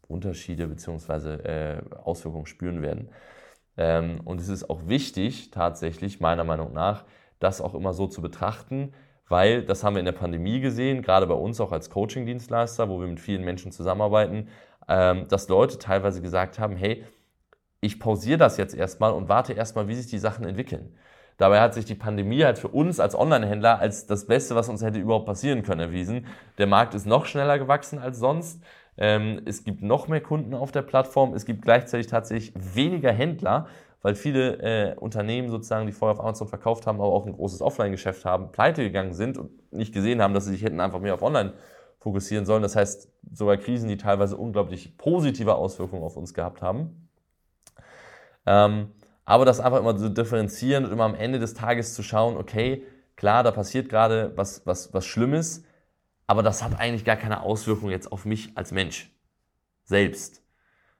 Unterschiede 0.07 0.67
bzw. 0.67 1.35
Äh, 1.35 1.81
Auswirkungen 2.03 2.45
spüren 2.45 2.81
werden. 2.81 3.09
Ähm, 3.77 4.21
und 4.23 4.39
es 4.39 4.49
ist 4.49 4.69
auch 4.69 4.87
wichtig, 4.87 5.51
tatsächlich, 5.51 6.19
meiner 6.19 6.43
Meinung 6.43 6.73
nach, 6.73 7.05
das 7.39 7.61
auch 7.61 7.73
immer 7.73 7.93
so 7.93 8.07
zu 8.07 8.21
betrachten, 8.21 8.93
weil 9.27 9.63
das 9.63 9.83
haben 9.83 9.95
wir 9.95 9.99
in 9.99 10.05
der 10.05 10.11
Pandemie 10.11 10.59
gesehen, 10.59 11.01
gerade 11.01 11.27
bei 11.27 11.33
uns 11.33 11.59
auch 11.59 11.71
als 11.71 11.89
Coaching-Dienstleister, 11.89 12.89
wo 12.89 12.99
wir 12.99 13.07
mit 13.07 13.19
vielen 13.19 13.43
Menschen 13.43 13.71
zusammenarbeiten, 13.71 14.49
ähm, 14.87 15.27
dass 15.27 15.49
Leute 15.49 15.79
teilweise 15.79 16.21
gesagt 16.21 16.59
haben, 16.59 16.75
hey, 16.75 17.03
ich 17.81 17.99
pausiere 17.99 18.37
das 18.37 18.57
jetzt 18.57 18.75
erstmal 18.75 19.13
und 19.13 19.29
warte 19.29 19.53
erstmal, 19.53 19.87
wie 19.87 19.95
sich 19.95 20.07
die 20.07 20.19
Sachen 20.19 20.45
entwickeln. 20.45 20.95
Dabei 21.37 21.59
hat 21.59 21.73
sich 21.73 21.85
die 21.85 21.95
Pandemie 21.95 22.43
halt 22.45 22.57
für 22.57 22.69
uns 22.69 22.99
als 22.99 23.13
Online-Händler 23.13 23.79
als 23.79 24.05
das 24.05 24.25
Beste, 24.25 24.55
was 24.55 24.69
uns 24.69 24.81
hätte 24.81 24.99
überhaupt 24.99 25.25
passieren 25.25 25.63
können, 25.63 25.81
erwiesen. 25.81 26.27
Der 26.57 26.67
Markt 26.67 26.93
ist 26.93 27.05
noch 27.05 27.25
schneller 27.25 27.59
gewachsen 27.59 27.99
als 27.99 28.19
sonst. 28.19 28.63
Ähm, 28.97 29.41
es 29.45 29.65
gibt 29.65 29.81
noch 29.81 30.07
mehr 30.07 30.21
Kunden 30.21 30.53
auf 30.53 30.71
der 30.71 30.81
Plattform. 30.81 31.33
Es 31.33 31.45
gibt 31.45 31.63
gleichzeitig 31.63 32.07
tatsächlich 32.07 32.53
weniger 32.55 33.11
Händler, 33.11 33.67
weil 34.05 34.13
viele 34.13 34.59
äh, 34.59 34.95
Unternehmen 34.97 35.49
sozusagen, 35.49 35.87
die 35.87 35.91
vorher 35.91 36.13
auf 36.13 36.23
Amazon 36.23 36.47
verkauft 36.47 36.85
haben, 36.85 37.01
aber 37.01 37.11
auch 37.11 37.25
ein 37.25 37.33
großes 37.33 37.63
Offline-Geschäft 37.63 38.23
haben, 38.23 38.51
pleite 38.51 38.83
gegangen 38.83 39.15
sind 39.15 39.35
und 39.35 39.73
nicht 39.73 39.95
gesehen 39.95 40.21
haben, 40.21 40.35
dass 40.35 40.45
sie 40.45 40.51
sich 40.51 40.61
hätten 40.61 40.79
einfach 40.79 40.99
mehr 40.99 41.15
auf 41.15 41.23
Online 41.23 41.53
fokussieren 41.97 42.45
sollen. 42.45 42.61
Das 42.61 42.75
heißt, 42.75 43.11
sogar 43.33 43.57
Krisen, 43.57 43.89
die 43.89 43.97
teilweise 43.97 44.37
unglaublich 44.37 44.95
positive 44.99 45.55
Auswirkungen 45.55 46.03
auf 46.03 46.17
uns 46.17 46.35
gehabt 46.35 46.61
haben. 46.61 47.09
Ähm, 48.45 48.91
aber 49.25 49.43
das 49.43 49.59
einfach 49.59 49.79
immer 49.79 49.97
zu 49.97 50.11
differenzieren 50.11 50.85
und 50.85 50.91
immer 50.91 51.05
am 51.05 51.15
Ende 51.15 51.39
des 51.39 51.55
Tages 51.55 51.95
zu 51.95 52.03
schauen, 52.03 52.37
okay, 52.37 52.83
klar, 53.15 53.41
da 53.41 53.49
passiert 53.49 53.89
gerade 53.89 54.33
was, 54.35 54.67
was, 54.67 54.93
was 54.93 55.07
Schlimmes, 55.07 55.63
aber 56.27 56.43
das 56.43 56.63
hat 56.63 56.79
eigentlich 56.79 57.05
gar 57.05 57.17
keine 57.17 57.41
Auswirkung 57.41 57.89
jetzt 57.89 58.11
auf 58.11 58.25
mich 58.25 58.55
als 58.55 58.71
Mensch 58.71 59.11
selbst. 59.83 60.43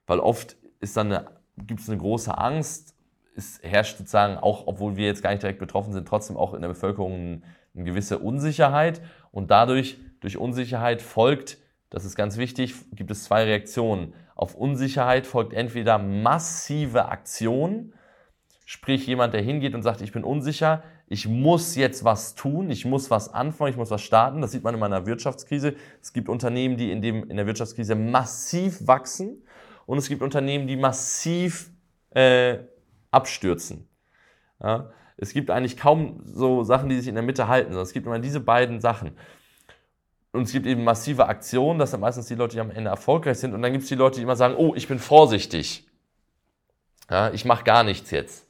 Weil 0.08 0.20
oft 0.20 0.58
ist 0.80 0.98
dann 0.98 1.12
eine, 1.12 1.28
gibt 1.56 1.82
es 1.82 1.88
eine 1.88 2.00
große 2.00 2.36
Angst, 2.36 2.95
es 3.36 3.60
herrscht 3.64 3.98
sozusagen 3.98 4.38
auch, 4.38 4.68
obwohl 4.68 4.96
wir 4.96 5.06
jetzt 5.06 5.22
gar 5.22 5.32
nicht 5.32 5.44
direkt 5.44 5.60
betroffen 5.60 5.94
sind, 5.94 6.08
trotzdem 6.08 6.38
auch 6.38 6.54
in 6.54 6.62
der 6.62 6.70
Bevölkerung 6.70 7.44
eine 7.76 7.84
gewisse 7.84 8.20
Unsicherheit 8.20 9.02
und 9.32 9.52
dadurch, 9.52 9.98
durch 10.22 10.38
Unsicherheit 10.38 11.02
folgt, 11.02 11.58
das 11.90 12.06
ist 12.06 12.16
ganz 12.16 12.38
wichtig, 12.38 12.74
gibt 12.94 13.12
es 13.12 13.26
zwei 13.26 13.44
Reaktionen. 13.44 14.14
Auf 14.36 14.56
Unsicherheit 14.56 15.28
folgt 15.28 15.54
entweder 15.54 15.98
massive 15.98 17.06
Aktion, 17.10 17.94
sprich 18.66 19.06
jemand, 19.08 19.34
der 19.34 19.42
hingeht 19.42 19.76
und 19.76 19.84
sagt, 19.84 20.02
ich 20.02 20.12
bin 20.12 20.24
unsicher, 20.24 20.84
ich 21.08 21.28
muss 21.28 21.76
jetzt 21.76 22.04
was 22.04 22.34
tun, 22.34 22.70
ich 22.72 22.86
muss 22.86 23.12
was 23.12 23.32
anfangen, 23.32 23.70
ich 23.70 23.78
muss 23.78 23.92
was 23.92 24.02
starten. 24.02 24.42
Das 24.42 24.52
sieht 24.52 24.64
man 24.64 24.74
in 24.74 24.80
meiner 24.80 25.06
Wirtschaftskrise. 25.06 25.76
Es 26.02 26.14
gibt 26.14 26.30
Unternehmen, 26.30 26.78
die 26.78 26.92
in, 26.92 27.02
dem, 27.02 27.30
in 27.30 27.38
der 27.38 27.46
Wirtschaftskrise 27.46 27.94
massiv 27.94 28.88
wachsen 28.88 29.44
und 29.86 30.00
es 30.00 30.10
gibt 30.10 30.24
Unternehmen, 30.24 30.66
die 30.68 30.78
massiv 30.78 31.70
äh, 32.10 32.58
abstürzen. 33.12 33.88
Ja? 34.62 34.92
Es 35.18 35.34
gibt 35.34 35.50
eigentlich 35.50 35.78
kaum 35.78 36.22
so 36.26 36.64
Sachen, 36.64 36.90
die 36.90 36.98
sich 36.98 37.08
in 37.08 37.16
der 37.16 37.24
Mitte 37.24 37.48
halten, 37.48 37.70
sondern 37.70 37.84
es 37.84 37.94
gibt 37.94 38.06
immer 38.06 38.20
diese 38.20 38.40
beiden 38.40 38.82
Sachen. 38.82 39.18
Und 40.32 40.44
es 40.44 40.52
gibt 40.52 40.66
eben 40.66 40.84
massive 40.84 41.28
Aktionen, 41.28 41.80
das 41.80 41.92
sind 41.92 42.02
meistens 42.02 42.28
die 42.28 42.36
Leute, 42.36 42.56
die 42.56 42.62
am 42.62 42.72
Ende 42.72 42.90
erfolgreich 42.90 43.40
sind. 43.40 43.54
Und 43.54 43.62
dann 43.62 43.72
gibt 43.72 43.84
es 43.84 43.90
die 43.90 43.96
Leute, 43.96 44.18
die 44.18 44.24
immer 44.24 44.36
sagen, 44.36 44.56
oh, 44.58 44.74
ich 44.76 44.90
bin 44.90 45.00
vorsichtig. 45.00 45.88
Ja, 47.10 47.32
ich 47.32 47.46
mache 47.46 47.64
gar 47.64 47.84
nichts 47.84 48.12
jetzt. 48.12 48.50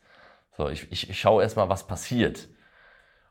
So, 0.57 0.69
ich, 0.69 0.91
ich, 0.91 1.09
ich 1.09 1.19
schaue 1.19 1.43
erstmal, 1.43 1.69
was 1.69 1.85
passiert. 1.85 2.47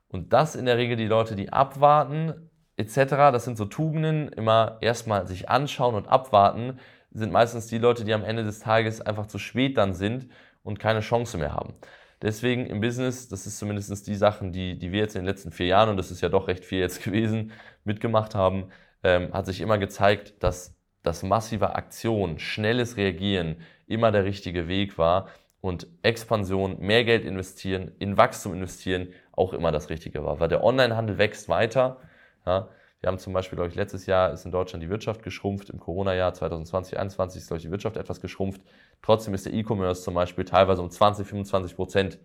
Und 0.08 0.32
das 0.32 0.54
in 0.54 0.66
der 0.66 0.76
Regel 0.76 0.96
die 0.96 1.06
Leute, 1.06 1.34
die 1.34 1.52
abwarten, 1.52 2.50
etc., 2.76 2.94
das 3.32 3.44
sind 3.44 3.56
so 3.56 3.64
Tugenden, 3.64 4.28
immer 4.28 4.78
erstmal 4.80 5.26
sich 5.26 5.48
anschauen 5.48 5.96
und 5.96 6.06
abwarten, 6.06 6.78
sind 7.10 7.32
meistens 7.32 7.66
die 7.66 7.78
Leute, 7.78 8.04
die 8.04 8.14
am 8.14 8.22
Ende 8.22 8.44
des 8.44 8.60
Tages 8.60 9.00
einfach 9.00 9.26
zu 9.26 9.38
spät 9.38 9.76
dann 9.78 9.94
sind 9.94 10.28
und 10.64 10.80
keine 10.80 11.00
Chance 11.00 11.38
mehr 11.38 11.52
haben. 11.52 11.74
Deswegen 12.22 12.66
im 12.66 12.80
Business, 12.80 13.28
das 13.28 13.46
ist 13.46 13.58
zumindest 13.58 14.06
die 14.06 14.14
Sachen, 14.14 14.50
die, 14.50 14.78
die 14.78 14.92
wir 14.92 15.00
jetzt 15.00 15.14
in 15.14 15.22
den 15.22 15.26
letzten 15.26 15.52
vier 15.52 15.66
Jahren, 15.66 15.90
und 15.90 15.96
das 15.96 16.10
ist 16.10 16.22
ja 16.22 16.28
doch 16.28 16.48
recht 16.48 16.64
viel 16.64 16.80
jetzt 16.80 17.04
gewesen, 17.04 17.52
mitgemacht 17.84 18.34
haben, 18.34 18.70
ähm, 19.02 19.32
hat 19.32 19.46
sich 19.46 19.60
immer 19.60 19.78
gezeigt, 19.78 20.42
dass 20.42 20.74
das 21.02 21.22
massive 21.22 21.76
Aktion, 21.76 22.38
schnelles 22.38 22.96
Reagieren 22.96 23.56
immer 23.86 24.10
der 24.10 24.24
richtige 24.24 24.66
Weg 24.68 24.96
war 24.96 25.28
und 25.60 25.86
Expansion, 26.02 26.78
mehr 26.80 27.04
Geld 27.04 27.24
investieren, 27.24 27.92
in 27.98 28.16
Wachstum 28.16 28.54
investieren 28.54 29.08
auch 29.32 29.52
immer 29.52 29.70
das 29.70 29.90
Richtige 29.90 30.24
war. 30.24 30.40
Weil 30.40 30.48
der 30.48 30.64
Onlinehandel 30.64 31.18
wächst 31.18 31.48
weiter. 31.48 32.00
Ja, 32.46 32.68
wir 33.04 33.08
haben 33.08 33.18
zum 33.18 33.34
Beispiel, 33.34 33.56
glaube 33.56 33.68
ich, 33.68 33.74
letztes 33.74 34.06
Jahr 34.06 34.32
ist 34.32 34.46
in 34.46 34.50
Deutschland 34.50 34.82
die 34.82 34.88
Wirtschaft 34.88 35.22
geschrumpft. 35.22 35.68
Im 35.68 35.78
Corona-Jahr 35.78 36.32
2020, 36.32 36.92
2021 36.92 37.42
ist, 37.42 37.48
glaube 37.48 37.58
ich, 37.58 37.64
die 37.64 37.70
Wirtschaft 37.70 37.98
etwas 37.98 38.22
geschrumpft. 38.22 38.62
Trotzdem 39.02 39.34
ist 39.34 39.44
der 39.44 39.52
E-Commerce 39.52 40.02
zum 40.02 40.14
Beispiel 40.14 40.46
teilweise 40.46 40.80
um 40.80 40.88
20, 40.88 41.26
25 41.26 41.76
Prozent 41.76 42.18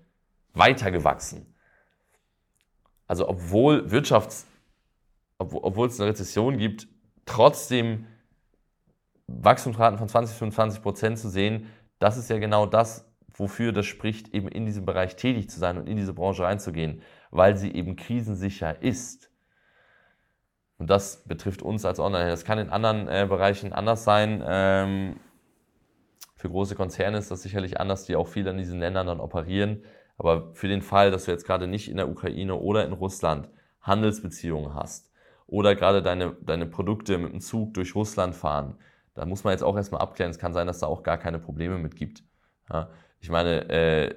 weiter 0.54 0.90
gewachsen. 0.90 1.54
Also 3.08 3.28
obwohl 3.28 3.92
Wirtschafts, 3.92 4.48
obwohl 5.38 5.88
es 5.88 6.00
eine 6.00 6.12
Rezession 6.12 6.58
gibt, 6.58 6.88
trotzdem 7.26 8.06
Wachstumsraten 9.28 10.00
von 10.00 10.08
20, 10.08 10.38
25 10.38 10.82
Prozent 10.82 11.20
zu 11.20 11.28
sehen, 11.28 11.66
das 12.00 12.16
ist 12.16 12.30
ja 12.30 12.38
genau 12.38 12.66
das, 12.66 13.06
wofür 13.34 13.74
das 13.74 13.86
spricht, 13.86 14.34
eben 14.34 14.48
in 14.48 14.66
diesem 14.66 14.86
Bereich 14.86 15.18
tätig 15.18 15.50
zu 15.50 15.60
sein 15.60 15.78
und 15.78 15.90
in 15.90 15.98
diese 15.98 16.14
Branche 16.14 16.44
reinzugehen, 16.44 17.02
weil 17.32 17.58
sie 17.58 17.74
eben 17.74 17.98
krisensicher 17.98 18.82
ist. 18.82 19.29
Und 20.80 20.90
das 20.90 21.24
betrifft 21.28 21.62
uns 21.62 21.86
als 21.86 22.00
Online. 22.00 22.30
Das 22.30 22.46
kann 22.46 22.58
in 22.58 22.70
anderen 22.70 23.08
äh, 23.08 23.28
Bereichen 23.30 23.74
anders 23.74 24.06
sein. 24.06 24.42
Ähm, 24.48 25.20
für 26.36 26.50
große 26.50 26.76
Konzerne 26.76 27.18
ist 27.18 27.30
das 27.30 27.44
sicherlich 27.44 27.80
anders, 27.80 28.06
die 28.06 28.16
auch 28.16 28.28
viel 28.28 28.48
in 28.48 28.58
diesen 28.58 28.80
Ländern 28.80 29.08
dann 29.08 29.20
operieren. 29.20 29.84
Aber 30.18 30.54
für 30.54 30.70
den 30.70 30.82
Fall, 30.82 31.12
dass 31.12 31.26
du 31.26 31.32
jetzt 31.32 31.46
gerade 31.46 31.68
nicht 31.68 31.90
in 31.92 31.98
der 31.98 32.10
Ukraine 32.10 32.56
oder 32.56 32.86
in 32.86 32.94
Russland 32.94 33.50
Handelsbeziehungen 33.82 34.74
hast 34.74 35.12
oder 35.48 35.76
gerade 35.76 36.02
deine, 36.02 36.36
deine 36.42 36.66
Produkte 36.66 37.18
mit 37.18 37.34
dem 37.34 37.42
Zug 37.42 37.74
durch 37.74 37.94
Russland 37.94 38.36
fahren, 38.36 38.76
da 39.16 39.26
muss 39.26 39.44
man 39.44 39.52
jetzt 39.52 39.64
auch 39.64 39.76
erstmal 39.76 40.02
abklären. 40.02 40.32
Es 40.32 40.40
kann 40.40 40.54
sein, 40.54 40.68
dass 40.68 40.80
da 40.80 40.88
auch 40.88 41.04
gar 41.04 41.18
keine 41.18 41.40
Probleme 41.40 41.78
mit 41.78 41.98
gibt. 41.98 42.24
Ja, 42.72 42.90
ich 43.20 43.30
meine, 43.30 43.70
äh, 43.70 44.16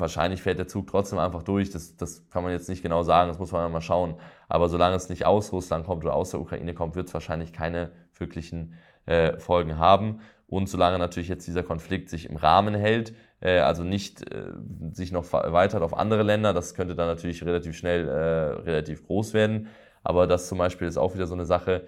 wahrscheinlich 0.00 0.42
fährt 0.42 0.58
der 0.58 0.68
Zug 0.68 0.86
trotzdem 0.86 1.18
einfach 1.18 1.42
durch. 1.42 1.70
Das, 1.70 1.96
das 1.96 2.28
kann 2.30 2.42
man 2.42 2.52
jetzt 2.52 2.68
nicht 2.68 2.82
genau 2.82 3.02
sagen, 3.02 3.28
das 3.28 3.38
muss 3.38 3.52
man 3.52 3.70
mal 3.72 3.80
schauen. 3.80 4.14
Aber 4.48 4.68
solange 4.68 4.96
es 4.96 5.08
nicht 5.08 5.26
aus 5.26 5.52
Russland 5.52 5.86
kommt 5.86 6.04
oder 6.04 6.14
aus 6.14 6.30
der 6.30 6.40
Ukraine 6.40 6.74
kommt, 6.74 6.96
wird 6.96 7.08
es 7.08 7.14
wahrscheinlich 7.14 7.52
keine 7.52 7.92
wirklichen 8.16 8.74
äh, 9.06 9.38
Folgen 9.38 9.78
haben. 9.78 10.20
Und 10.46 10.68
solange 10.68 10.98
natürlich 10.98 11.28
jetzt 11.28 11.46
dieser 11.46 11.62
Konflikt 11.62 12.08
sich 12.08 12.28
im 12.28 12.36
Rahmen 12.36 12.74
hält, 12.74 13.14
äh, 13.40 13.58
also 13.58 13.84
nicht 13.84 14.32
äh, 14.32 14.52
sich 14.92 15.12
noch 15.12 15.30
erweitert 15.32 15.82
auf 15.82 15.96
andere 15.96 16.22
Länder, 16.22 16.54
das 16.54 16.74
könnte 16.74 16.94
dann 16.94 17.06
natürlich 17.06 17.44
relativ 17.44 17.76
schnell 17.76 18.08
äh, 18.08 18.60
relativ 18.62 19.06
groß 19.06 19.34
werden. 19.34 19.68
Aber 20.02 20.26
das 20.26 20.48
zum 20.48 20.58
Beispiel 20.58 20.88
ist 20.88 20.96
auch 20.96 21.14
wieder 21.14 21.26
so 21.26 21.34
eine 21.34 21.44
Sache, 21.44 21.86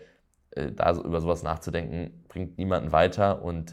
äh, 0.50 0.73
da 0.73 0.93
über 0.93 1.21
sowas 1.21 1.43
nachzudenken, 1.43 2.25
bringt 2.29 2.59
niemanden 2.59 2.93
weiter 2.93 3.43
und 3.43 3.73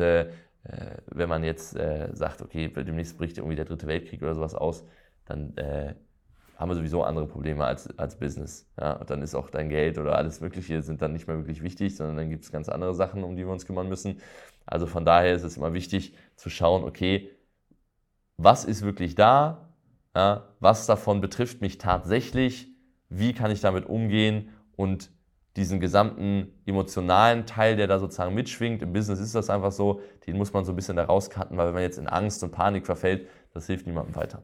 wenn 1.08 1.30
man 1.30 1.44
jetzt 1.44 1.76
äh, 1.76 2.10
sagt, 2.14 2.42
okay, 2.42 2.68
demnächst 2.68 3.18
bricht 3.18 3.38
irgendwie 3.38 3.56
der 3.56 3.66
dritte 3.66 3.88
Weltkrieg 3.88 4.22
oder 4.22 4.36
sowas 4.36 4.56
aus, 4.56 4.86
dann 5.26 5.56
äh, 5.58 5.96
haben 6.58 6.70
wir 6.70 6.76
sowieso 6.76 7.04
andere 7.04 7.28
Probleme 7.28 7.64
als, 7.66 7.98
als 8.00 8.18
Business. 8.18 8.68
Ja? 8.80 8.94
Und 8.94 9.10
dann 9.10 9.22
ist 9.22 9.36
auch 9.36 9.50
dein 9.50 9.70
Geld 9.70 9.98
oder 9.98 10.18
alles 10.18 10.42
Mögliche 10.42 10.82
sind 10.82 11.02
dann 11.02 11.14
nicht 11.14 11.28
mehr 11.28 11.38
wirklich 11.38 11.62
wichtig, 11.62 11.96
sondern 11.96 12.18
dann 12.18 12.30
gibt 12.30 12.44
es 12.44 12.52
ganz 12.52 12.68
andere 12.68 12.96
Sachen, 12.96 13.24
um 13.24 13.36
die 13.36 13.46
wir 13.46 13.52
uns 13.52 13.66
kümmern 13.66 13.88
müssen. 13.88 14.20
Also 14.66 14.88
von 14.88 15.06
daher 15.06 15.34
ist 15.34 15.44
es 15.44 15.58
immer 15.58 15.74
wichtig 15.74 16.16
zu 16.36 16.50
schauen, 16.50 16.84
okay, 16.84 17.30
was 18.38 18.66
ist 18.66 18.82
wirklich 18.82 19.16
da? 19.16 19.70
Ja? 20.16 20.50
Was 20.60 20.88
davon 20.88 21.22
betrifft 21.22 21.62
mich 21.62 21.78
tatsächlich? 21.78 22.68
Wie 23.10 23.34
kann 23.34 23.52
ich 23.52 23.62
damit 23.62 23.86
umgehen? 23.86 24.50
Und 24.76 25.12
diesen 25.58 25.80
gesamten 25.80 26.54
emotionalen 26.66 27.46
Teil, 27.46 27.76
der 27.76 27.88
da 27.88 28.00
sozusagen 28.00 28.34
mitschwingt. 28.34 28.82
Im 28.84 28.94
Business 28.94 29.20
ist 29.20 29.36
das 29.36 29.50
einfach 29.50 29.72
so, 29.72 30.02
den 30.26 30.38
muss 30.38 30.54
man 30.54 30.64
so 30.64 30.72
ein 30.72 30.76
bisschen 30.76 30.96
da 30.96 31.04
rauscutten, 31.04 31.58
weil 31.58 31.68
wenn 31.68 31.74
man 31.74 31.84
jetzt 31.84 31.98
in 31.98 32.08
Angst 32.08 32.44
und 32.44 32.52
Panik 32.52 32.86
verfällt, 32.86 33.28
das 33.54 33.66
hilft 33.68 33.88
niemandem 33.88 34.16
weiter. 34.16 34.44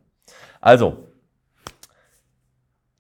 Also, 0.60 1.08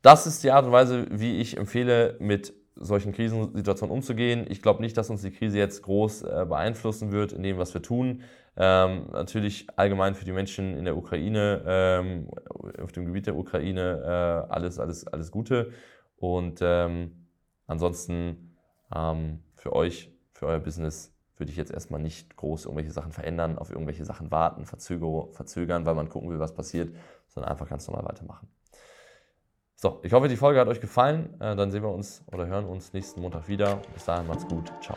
das 0.01 0.27
ist 0.27 0.43
die 0.43 0.51
Art 0.51 0.65
und 0.65 0.71
Weise, 0.71 1.07
wie 1.09 1.37
ich 1.37 1.57
empfehle, 1.57 2.17
mit 2.19 2.53
solchen 2.75 3.13
Krisensituationen 3.13 3.93
umzugehen. 3.93 4.45
Ich 4.49 4.61
glaube 4.61 4.81
nicht, 4.81 4.97
dass 4.97 5.09
uns 5.09 5.21
die 5.21 5.31
Krise 5.31 5.57
jetzt 5.57 5.81
groß 5.83 6.23
äh, 6.23 6.45
beeinflussen 6.47 7.11
wird 7.11 7.31
in 7.31 7.43
dem, 7.43 7.57
was 7.57 7.73
wir 7.73 7.81
tun. 7.81 8.23
Ähm, 8.55 9.07
natürlich 9.11 9.67
allgemein 9.75 10.13
für 10.13 10.25
die 10.25 10.31
Menschen 10.31 10.77
in 10.77 10.85
der 10.85 10.97
Ukraine, 10.97 11.63
ähm, 11.65 12.27
auf 12.81 12.91
dem 12.91 13.05
Gebiet 13.05 13.27
der 13.27 13.35
Ukraine, 13.35 14.45
äh, 14.49 14.53
alles, 14.53 14.79
alles, 14.79 15.07
alles 15.07 15.31
Gute. 15.31 15.71
Und 16.17 16.59
ähm, 16.61 17.22
Ansonsten 17.67 18.55
ähm, 18.93 19.43
für 19.55 19.73
euch, 19.73 20.11
für 20.33 20.47
euer 20.47 20.59
Business 20.59 21.13
würde 21.37 21.51
ich 21.51 21.57
jetzt 21.57 21.71
erstmal 21.71 22.01
nicht 22.01 22.35
groß 22.35 22.65
irgendwelche 22.65 22.91
Sachen 22.91 23.11
verändern, 23.11 23.57
auf 23.57 23.71
irgendwelche 23.71 24.05
Sachen 24.05 24.31
warten, 24.31 24.65
verzögern, 24.65 25.85
weil 25.85 25.95
man 25.95 26.09
gucken 26.09 26.29
will, 26.29 26.39
was 26.39 26.53
passiert, 26.53 26.95
sondern 27.27 27.51
einfach 27.51 27.67
ganz 27.67 27.87
normal 27.87 28.05
weitermachen. 28.05 28.47
So, 29.75 29.99
ich 30.03 30.13
hoffe, 30.13 30.29
die 30.29 30.37
Folge 30.37 30.59
hat 30.59 30.67
euch 30.67 30.79
gefallen. 30.79 31.33
Äh, 31.41 31.55
dann 31.55 31.71
sehen 31.71 31.83
wir 31.83 31.89
uns 31.89 32.23
oder 32.31 32.47
hören 32.47 32.65
uns 32.65 32.93
nächsten 32.93 33.19
Montag 33.19 33.49
wieder. 33.49 33.81
Bis 33.93 34.05
dahin 34.05 34.27
macht's 34.27 34.47
gut. 34.47 34.71
Ciao. 34.81 34.95